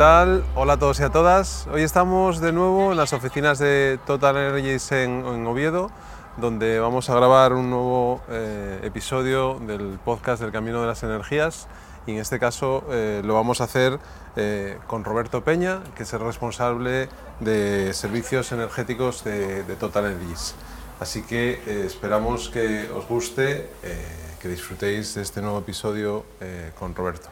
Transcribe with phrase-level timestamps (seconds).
[0.00, 1.66] Hola a todos y a todas.
[1.72, 5.90] Hoy estamos de nuevo en las oficinas de Total Energies en, Oviedo,
[6.36, 11.66] donde vamos a grabar un nuevo eh, episodio del podcast del Camino de las Energías.
[12.06, 13.98] Y en este caso eh, lo vamos a hacer
[14.36, 17.08] eh, con Roberto Peña, que es el responsable
[17.40, 20.54] de servicios energéticos de, de Total Energies.
[21.00, 23.68] Así que esperamos que os guste,
[24.40, 26.24] que disfrutéis de este nuevo episodio
[26.78, 27.30] con Roberto.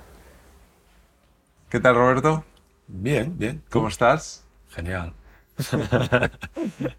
[1.69, 2.45] ¿Qué tal, Roberto?
[2.89, 3.63] Bien, bien.
[3.71, 4.47] ¿Cómo estás?
[4.69, 5.15] Genial.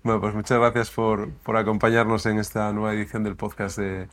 [0.04, 4.08] Bueno, pues muchas gracias por, por acompañarnos en esta nueva edición del podcast de,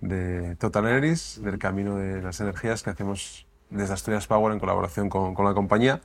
[0.00, 5.08] de Total Energies, del Camino de las Energías que hacemos desde Asturias Power en colaboración
[5.08, 6.00] con, con la compañía.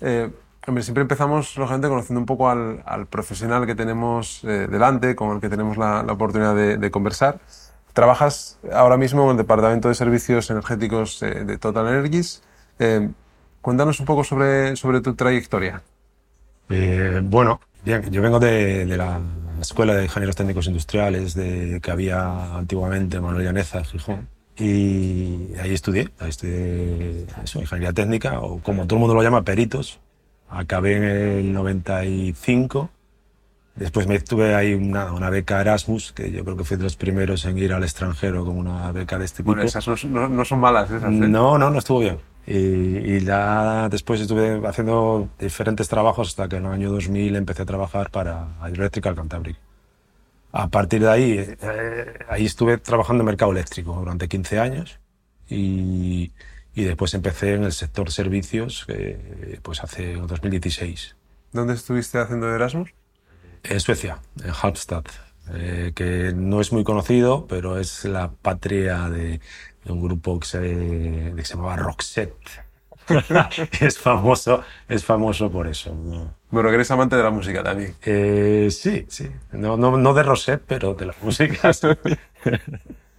[0.00, 0.30] Eh,
[0.66, 5.32] hombre, siempre empezamos, lógicamente, conociendo un poco al, al profesional que tenemos eh, delante, con
[5.34, 7.40] el que tenemos la, la oportunidad de, de conversar.
[7.92, 12.42] Trabajas ahora mismo en el Departamento de Servicios Energéticos eh, de Total Energies.
[12.78, 13.10] Eh,
[13.60, 15.82] cuéntanos un poco sobre, sobre tu trayectoria.
[16.68, 19.20] Eh, bueno, bien, yo vengo de, de la
[19.60, 24.28] Escuela de Ingenieros Técnicos Industriales de, que había antiguamente en Manuel Llaneza, Gijón.
[24.56, 29.42] Y ahí estudié, ahí estudié eso, ingeniería técnica, o como todo el mundo lo llama,
[29.42, 30.00] peritos.
[30.50, 32.90] Acabé en el 95.
[33.76, 36.96] Después me tuve ahí una, una beca Erasmus, que yo creo que fui de los
[36.96, 39.52] primeros en ir al extranjero con una beca de este tipo.
[39.52, 41.04] Bueno, esas no, no- no son malas, esas.
[41.10, 41.16] ¿eh?
[41.16, 42.18] No, no, no estuvo bien.
[42.46, 47.62] Y, y ya después estuve haciendo diferentes trabajos hasta que en el año 2000 empecé
[47.62, 49.56] a trabajar para Electrical Cantabria.
[50.52, 54.98] A partir de ahí, eh, ahí estuve trabajando en mercado eléctrico durante 15 años
[55.48, 56.32] y,
[56.74, 61.16] y después empecé en el sector servicios eh, pues hace 2016
[61.52, 62.90] ¿Dónde estuviste haciendo Erasmus?
[63.62, 65.04] en Suecia, en Halmstad,
[65.54, 69.40] eh, que no es muy conocido, pero es la patria de,
[69.84, 72.34] de un grupo que se, que se llamaba Roxette.
[73.80, 75.94] es famoso, es famoso por eso.
[75.94, 76.34] ¿no?
[76.50, 77.94] Bueno, que eres amante de la música también.
[78.02, 79.30] Eh, sí, sí.
[79.52, 81.70] No, no, no de Rosette, pero de la música.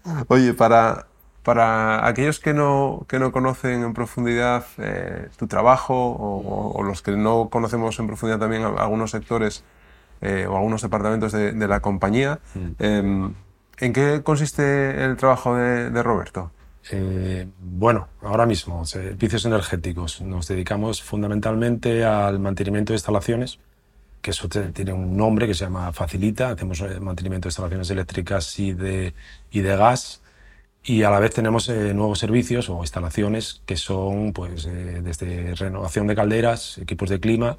[0.29, 1.07] Oye, para,
[1.43, 7.01] para aquellos que no, que no conocen en profundidad eh, tu trabajo o, o- los
[7.01, 9.63] que no conocemos en profundidad también algunos sectores
[10.21, 12.39] eh, o algunos departamentos de, de la compañía,
[12.79, 13.33] em,
[13.79, 16.51] ¿en qué consiste el trabajo de, de Roberto?
[16.89, 20.21] Eh, bueno, ahora mismo, servicios energéticos.
[20.21, 23.59] Nos dedicamos fundamentalmente al mantenimiento de instalaciones,
[24.21, 26.51] que eso tiene un nombre que se llama Facilita.
[26.51, 29.13] Hacemos eh, mantenimiento de instalaciones eléctricas y de,
[29.51, 30.21] y de gas.
[30.83, 35.53] Y a la vez tenemos eh, nuevos servicios o instalaciones que son pues, eh, desde
[35.55, 37.57] renovación de calderas, equipos de clima,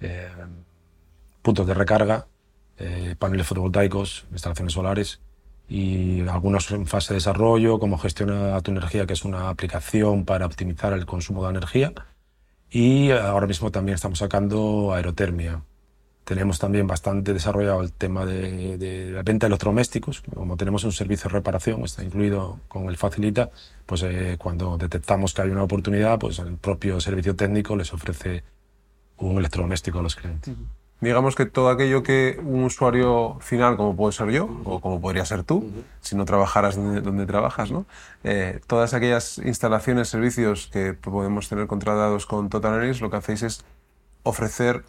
[0.00, 0.28] eh,
[1.42, 2.26] puntos de recarga,
[2.78, 5.20] eh, paneles fotovoltaicos, instalaciones solares
[5.68, 10.46] y algunos en fase de desarrollo, como Gestiona tu energía, que es una aplicación para
[10.46, 11.92] optimizar el consumo de energía.
[12.70, 15.62] Y ahora mismo también estamos sacando aerotermia.
[16.24, 20.22] Tenemos también bastante desarrollado el tema de, de la venta de electrodomésticos.
[20.34, 23.50] Como tenemos un servicio de reparación, está incluido con el Facilita,
[23.86, 28.44] pues eh, cuando detectamos que hay una oportunidad, pues el propio servicio técnico les ofrece
[29.18, 30.54] un electrodoméstico a los clientes.
[31.02, 35.24] Digamos que todo aquello que un usuario final, como puede ser yo, o como podría
[35.24, 35.68] ser tú,
[36.00, 37.86] si no trabajaras donde, donde trabajas, ¿no?
[38.22, 43.42] Eh, todas aquellas instalaciones, servicios que podemos tener contratados con Total Energies, lo que hacéis
[43.42, 43.64] es
[44.22, 44.84] ofrecer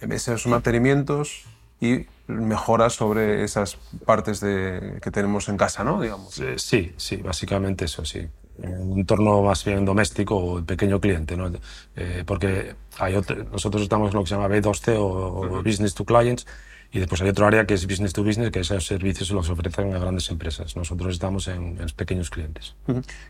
[0.00, 1.44] esos mantenimientos
[1.80, 6.00] y mejoras sobre esas partes de, que tenemos en casa, ¿no?
[6.00, 6.40] Digamos.
[6.56, 8.28] Sí, sí, básicamente eso, sí.
[8.58, 11.50] Un entorno más bien doméstico o pequeño cliente, ¿no?
[11.96, 16.04] Eh, porque hay otro- nosotros estamos en lo que se llama B2C o, Business to
[16.04, 16.46] Clients
[16.90, 19.94] y después hay otro área que es Business to Business, que esos servicios los ofrecen
[19.94, 20.74] a grandes empresas.
[20.76, 22.74] Nosotros estamos en, en pequeños clientes.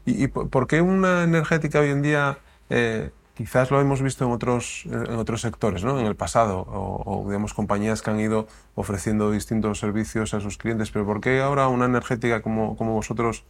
[0.07, 2.39] ¿Y, por qué una energética hoy en día,
[2.71, 5.99] eh, quizás lo hemos visto en otros, en otros sectores, ¿no?
[5.99, 10.59] en el pasado, o, o, digamos compañías que han ido ofreciendo distintos servicios a sus
[10.59, 13.45] clientes, pero por qué ahora una energética como, como vosotros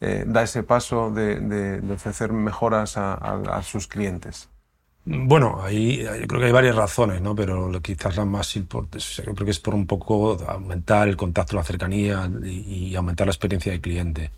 [0.00, 4.48] eh, da ese paso de, ofrecer mejoras a sus clientes?
[5.06, 7.34] Bueno, ahí yo creo que hay varias razones, ¿no?
[7.34, 11.56] pero quizás la más importante, yo creo que es por un poco aumentar el contacto,
[11.56, 14.30] la cercanía y, aumentar la experiencia del cliente.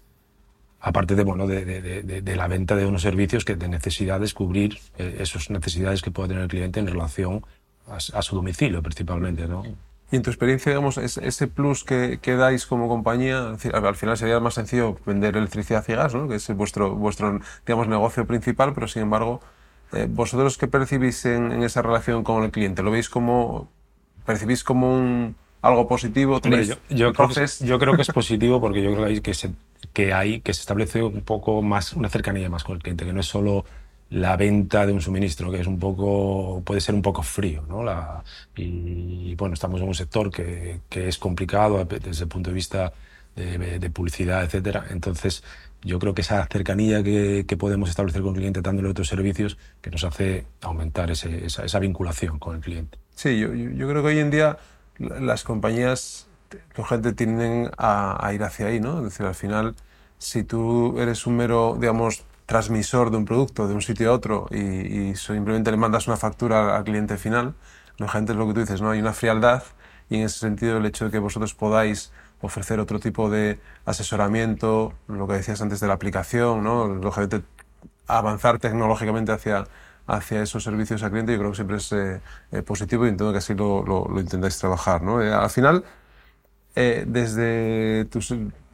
[0.87, 4.31] Aparte de, bueno, de, de, de, la venta de unos servicios que de necesidad de
[4.31, 7.44] cubrir eh, esas necesidades que puede tener el cliente en relación
[7.88, 9.49] a, a su domicilio principalmente.
[9.49, 9.65] ¿no?
[10.12, 14.38] Y en tu experiencia, digamos, ese plus que, que dais como compañía, al final sería
[14.38, 16.29] más sencillo vender electricidad y gas, ¿no?
[16.29, 19.41] que es vuestro, vuestro digamos, negocio principal, pero sin embargo,
[19.93, 22.85] eh, ¿vosotros qué percibís en, en, esa relación con el cliente?
[22.85, 23.69] ¿Lo veis como,
[24.25, 26.41] percibís como un, algo positivo?
[26.41, 29.50] yo, yo, creo que es, yo, creo que es, positivo porque yo creo que, se,
[29.93, 33.12] que, hay, que se establece un poco más, una cercanía más con el cliente, que
[33.12, 33.65] no es solo
[34.11, 37.83] la venta de un suministro que es un poco puede ser un poco frío ¿no?
[37.83, 38.23] la,
[38.55, 42.93] y, bueno estamos en un sector que, que, es complicado desde el punto de vista
[43.35, 45.43] de, publicidad etcétera entonces
[45.83, 49.59] yo creo que esa cercanía que, que, podemos establecer con el cliente dándole otros servicios
[49.81, 54.09] que nos hace aumentar esa, esa, vinculación con el cliente sí yo, yo creo que
[54.09, 54.56] hoy en día
[54.99, 56.25] las compañías
[56.88, 59.75] gente tienden a, a ir hacia ahí no es decir al final
[60.19, 64.46] si tú eres un mero digamos transmisor de un producto de un sitio a otro
[64.50, 67.54] y, y simplemente le mandas una factura al cliente final,
[68.08, 68.90] gente es lo que tú dices, ¿no?
[68.90, 69.62] Hay una frialdad
[70.08, 74.92] y en ese sentido el hecho de que vosotros podáis ofrecer otro tipo de asesoramiento,
[75.08, 76.87] lo que decías antes de la aplicación, ¿no?
[76.87, 77.42] Lógicamente
[78.06, 79.66] avanzar tecnológicamente hacia,
[80.06, 82.20] hacia esos servicios al cliente, yo creo que siempre es eh,
[82.52, 85.20] eh, positivo y entiendo que así lo, lo, lo intentáis trabajar, ¿no?
[85.20, 85.84] Eh, al final,
[86.76, 88.20] eh, desde tu,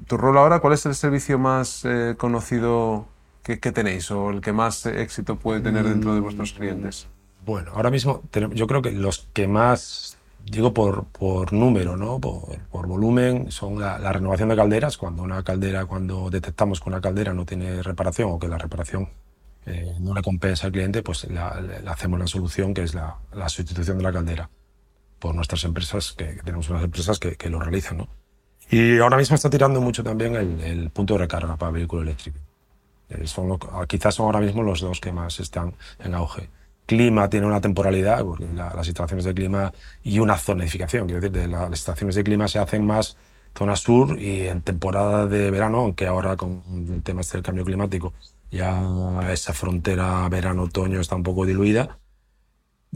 [0.06, 3.06] tu, rol ahora, ¿cuál es el servicio más eh, conocido
[3.42, 7.08] ¿Qué, ¿Qué, tenéis o el que más éxito puede tener dentro de vuestros clientes?
[7.44, 8.22] Bueno, ahora mismo
[8.52, 12.20] yo creo que los que más, digo por, por número, ¿no?
[12.20, 14.96] por, por volumen, son la, la, renovación de calderas.
[14.96, 19.08] Cuando una caldera, cuando detectamos que una caldera no tiene reparación o que la reparación
[19.66, 23.16] eh, no le compensa al cliente, pues la, le hacemos la solución que es la,
[23.32, 24.48] la, sustitución de la caldera
[25.22, 27.98] por nuestras empresas, que, tenemos unas empresas que, lo realizan.
[27.98, 28.08] ¿no?
[28.68, 32.40] Y ahora mismo está tirando mucho también el, punto de recarga para vehículo eléctrico.
[33.08, 36.50] Eh, lo, quizás son ahora mismo los dos que más están en auge.
[36.86, 39.72] Clima tiene una temporalidad, porque la, las instalaciones de clima
[40.02, 43.16] y una zonificación, quiero decir, de la, las estaciones de clima se hacen más
[43.56, 47.64] zona sur y en temporada de verano, aunque ahora con el tema este del cambio
[47.64, 48.12] climático
[48.52, 51.98] ya esa frontera verano-otoño está un poco diluida,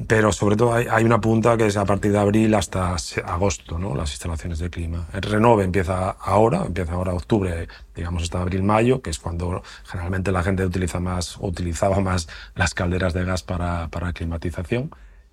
[0.06, 2.94] pero sobre todo hay, una punta que es a partir de abril hasta
[3.24, 3.94] agosto, ¿no?
[3.94, 5.06] las instalaciones de clima.
[5.14, 10.42] El renove empieza ahora, empieza ahora octubre, digamos hasta abril-mayo, que es cuando generalmente la
[10.42, 14.90] gente utiliza más, utilizaba más las calderas de gas para, para climatización.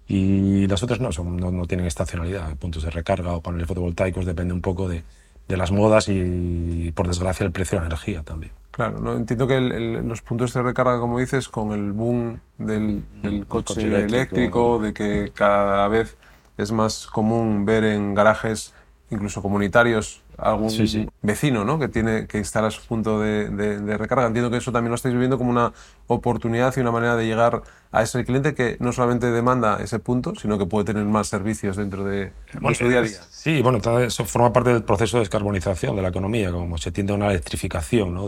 [0.07, 4.25] Y las otras no, son, no, no tienen estacionalidad, puntos de recarga o paneles fotovoltaicos,
[4.25, 5.03] depende un poco de,
[5.47, 8.53] de las modas y, por desgracia, el precio de la energía también.
[8.73, 9.15] Claro, ¿no?
[9.15, 13.45] entiendo que el, el, los puntos de recarga, como dices, con el boom del, del
[13.45, 16.17] coche, coche, eléctrico, eléctrico de que cada vez
[16.57, 18.73] es más común ver en garajes,
[19.11, 21.09] incluso comunitarios, algún sí, sí.
[21.21, 21.79] vecino ¿no?
[21.79, 24.27] que tiene que instalar su punto de, de, de, recarga.
[24.27, 25.73] Entiendo que eso también lo estáis viviendo como una
[26.07, 30.33] oportunidad y una manera de llegar a ese cliente que no solamente demanda ese punto,
[30.35, 33.19] sino que puede tener más servicios dentro de, bueno, de su día a día.
[33.29, 37.13] Sí, bueno, eso forma parte del proceso de descarbonización de la economía, como se tiende
[37.13, 38.27] a una electrificación ¿no?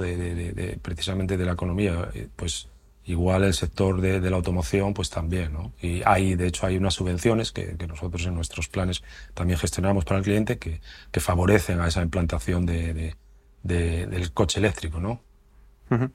[0.81, 2.09] precisamente de la economía.
[2.35, 2.67] Pues
[3.05, 5.71] igual el sector de, de, la automoción, pues también, ¿no?
[5.79, 9.03] Y hay, de hecho, hay unas subvenciones que, que, nosotros en nuestros planes
[9.33, 10.81] también gestionamos para el cliente que,
[11.11, 13.15] que favorecen a esa implantación de,
[13.63, 15.21] de, del coche eléctrico, ¿no?
[15.91, 16.11] Uh -huh.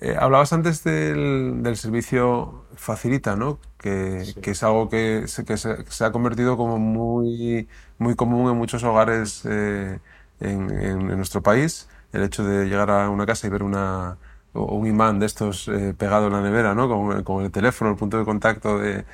[0.00, 3.58] eh, hablabas antes del, del, servicio Facilita, ¿no?
[3.78, 4.34] Que, sí.
[4.40, 7.66] que es algo que, se, que se, ha convertido como muy,
[7.98, 9.98] muy común en muchos hogares eh,
[10.40, 11.88] en, en, en nuestro país.
[12.12, 14.18] El hecho de llegar a una casa y ver una,
[14.52, 16.88] o un imán de estos eh, pegado en la nevera, ¿no?
[17.24, 19.04] Con, el teléfono, el punto de contacto de,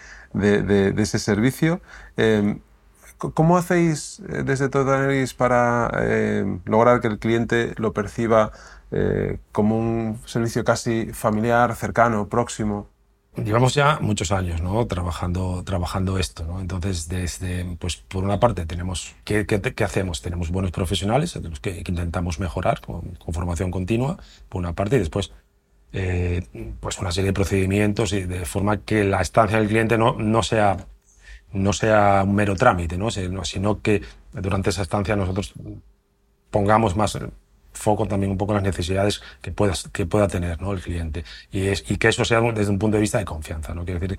[0.97, 1.81] ese servicio.
[2.17, 2.59] Eh,
[3.19, 8.53] ¿Cómo hacéis eh, desde Totaneris para eh, lograr que el cliente lo perciba
[8.91, 12.89] eh, como un servicio casi familiar, cercano, próximo?
[13.45, 14.87] Llevamos ya muchos años ¿no?
[14.87, 16.45] trabajando, trabajando esto.
[16.45, 16.61] ¿no?
[16.61, 19.47] Entonces, desde, pues, por una parte, tenemos ¿qué,
[19.85, 20.23] hacemos?
[20.23, 25.01] Tenemos buenos profesionales que, que intentamos mejorar con, con, formación continua, por una parte, y
[25.01, 25.33] después
[25.93, 26.43] eh,
[26.81, 30.43] pues una serie de procedimientos y de forma que la estancia del cliente no, no,
[30.43, 30.77] sea,
[31.53, 33.11] no sea un mero trámite, ¿no?
[33.11, 34.03] sino que
[34.33, 35.55] durante esa estancia nosotros
[36.51, 37.19] pongamos más
[37.77, 40.73] foco también un poco en las necesidades que, puedas, que pueda tener ¿no?
[40.73, 41.25] el cliente.
[41.51, 43.75] Y, es, y que eso sea desde un punto de vista de confianza.
[43.75, 43.85] ¿no?
[43.85, 44.19] Quiere decir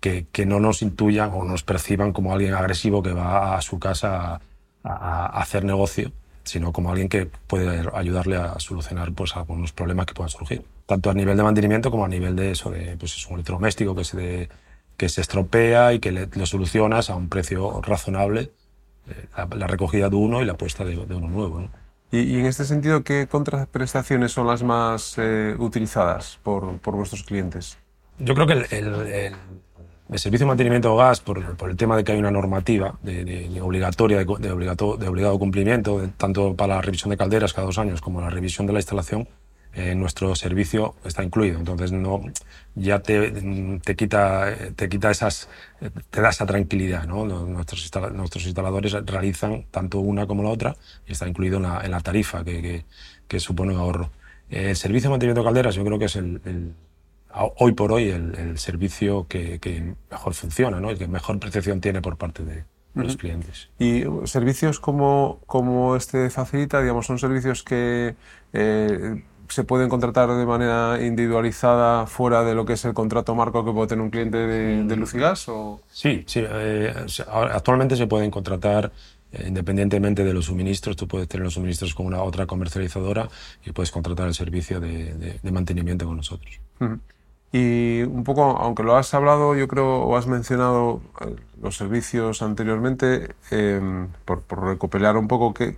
[0.00, 3.78] que, que no nos intuyan o nos perciban como alguien agresivo que va a su
[3.78, 4.40] casa a,
[4.82, 6.12] a, hacer negocio,
[6.44, 11.10] sino como alguien que puede ayudarle a solucionar pues, algunos problemas que puedan surgir, tanto
[11.10, 14.04] a nivel de mantenimiento como a nivel de eso, de pues, es un electrodoméstico que
[14.04, 14.48] se,
[14.96, 18.50] que se estropea y que le, lo solucionas a un precio razonable,
[19.08, 21.68] eh, la, recogida de uno y la puesta de, uno nuevo.
[22.12, 27.78] Y, en este sentido, ¿qué contraprestaciones son las más eh, utilizadas por, por, vuestros clientes?
[28.18, 29.34] Yo creo que el
[30.12, 33.60] el servicio de mantenimiento de gas, por, el tema de que hay una normativa de,
[33.62, 38.20] obligatoria, de, de, obligado cumplimiento, tanto para la revisión de calderas cada dos años como
[38.20, 39.26] la revisión de la instalación,
[39.74, 41.58] eh, nuestro servicio está incluido.
[41.58, 42.22] Entonces no,
[42.74, 43.30] ya te,
[43.84, 45.48] te, quita, te quita esas,
[46.10, 47.06] te da esa tranquilidad.
[47.06, 47.24] ¿no?
[47.24, 50.76] Nuestros, nuestros instaladores realizan tanto una como la otra
[51.06, 52.84] y está incluido en la, tarifa que,
[53.28, 54.10] que, supone un ahorro.
[54.50, 56.74] El servicio de mantenimiento de calderas yo creo que es el
[57.34, 60.90] hoy por hoy el, servicio que, mejor funciona, ¿no?
[60.90, 62.64] el que mejor percepción tiene por parte de
[62.94, 63.70] los clientes.
[63.78, 68.14] Y servicios como, como este facilita, digamos, son servicios que
[68.52, 73.64] eh, se pueden contratar de manera individualizada fuera de lo que es el contrato marco
[73.64, 75.48] que puede tener un cliente de, de luz y gas?
[75.48, 75.80] O...
[75.90, 76.42] Sí, sí.
[76.42, 76.92] Eh,
[77.28, 78.90] actualmente se pueden contratar
[79.32, 83.28] eh, independientemente de los suministros, tú puedes tener los suministros con una otra comercializadora
[83.64, 86.60] y puedes contratar el servicio de, mantenimiento con nosotros.
[87.50, 92.42] Y un poco, aunque lo has hablado, yo creo, o has mencionado eh, los servicios
[92.42, 95.76] anteriormente, em, por, por, recopilar un poco, ¿qué,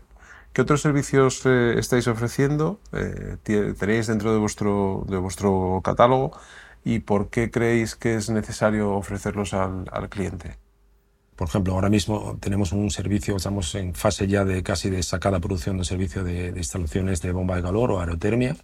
[0.54, 2.80] qué otros servicios eh, estáis ofreciendo?
[2.92, 3.36] Eh,
[3.78, 6.32] ¿Tenéis dentro de vuestro, de vuestro catálogo?
[6.84, 10.56] ¿Y por qué creéis que es necesario ofrecerlos al, al cliente?
[11.36, 15.40] Por ejemplo, ahora mismo tenemos un servicio, estamos en fase ya de casi de sacada
[15.40, 18.56] producción de un servicio de, instalaciones de bomba de calor o aerotermia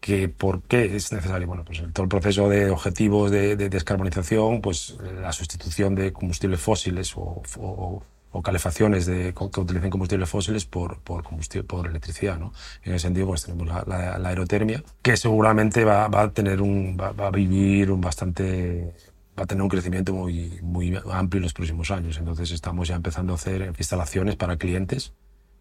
[0.00, 1.46] que por qué es necesario.
[1.46, 7.12] Bueno, pues todo el proceso de objetivos de, descarbonización, pues la sustitución de combustibles fósiles
[7.16, 8.02] o,
[8.42, 12.38] calefacciones de, que utilicen combustibles fósiles por, por, combustible, por electricidad.
[12.38, 12.52] ¿no?
[12.82, 17.26] En ese sentido, pues tenemos la, aerotermia, que seguramente va, va a tener un, va,
[17.26, 18.94] a vivir un bastante
[19.38, 22.16] va a tener un crecimiento muy, muy amplio en los próximos años.
[22.16, 25.12] Entonces estamos ya empezando a hacer instalaciones para clientes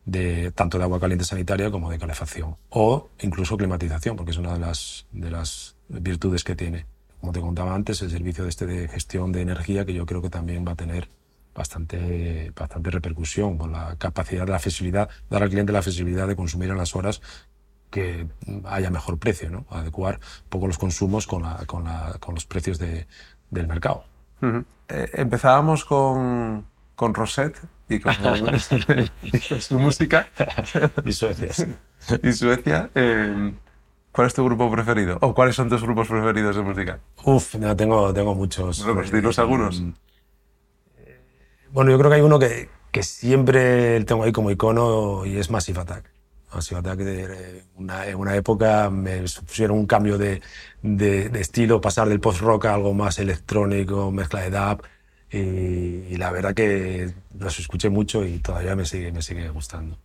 [0.06, 2.56] de, tanto de agua caliente sanitaria como de calefacción.
[2.70, 6.86] O incluso climatización, porque es una de las, de las virtudes que tiene.
[7.20, 10.22] Como te contaba antes, el servicio de, este de gestión de energía, que yo creo
[10.22, 11.10] que también va a tener
[11.56, 16.36] bastante, bastante repercusión con la capacidad de la flexibilidad, dar al cliente la flexibilidad de
[16.36, 17.22] consumir en las horas
[17.90, 18.28] que
[18.66, 19.66] haya mejor precio, ¿no?
[19.70, 23.08] adecuar un poco los consumos con, la, con, la, con los precios de,
[23.50, 24.04] del mercado.
[24.90, 27.58] Eh, empezábamos con, con Rosette
[27.88, 28.14] y con,
[29.60, 30.28] su música.
[31.06, 31.52] y Suecia.
[32.24, 32.90] y Suecia.
[32.94, 33.54] Eh,
[34.12, 35.18] ¿Cuál es tu grupo preferido?
[35.22, 37.00] ¿O cuáles son tus grupos preferidos de música?
[37.24, 38.84] Uf, tengo, tengo muchos.
[38.84, 39.84] Bueno, pues dinos algunos.
[41.76, 45.52] Bueno, yo creo que hay uno que, que siempre tengo ahí como icono y es
[45.52, 46.06] Massive Attack.
[46.54, 50.42] Massive Attack, de, una, en una época me supusieron un cambio de,
[50.82, 54.84] de, de estilo, pasar del post-rock a algo más electrónico, mezcla de dub
[55.30, 59.98] y, la verdad que los escuché mucho y todavía me sigue, me sigue gustando.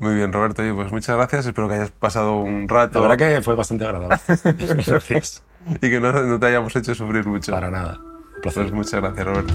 [0.00, 0.62] Muy bien, Roberto.
[0.74, 1.46] Pues muchas gracias.
[1.46, 3.00] Espero que hayas pasado un rato.
[3.00, 4.18] La verdad que fue bastante agradable.
[4.86, 5.42] gracias.
[5.66, 7.52] Y que no, no, te hayamos hecho sufrir mucho.
[7.52, 7.98] Para nada.
[8.02, 8.64] Un placer.
[8.64, 9.54] Pues muchas gracias, Roberto.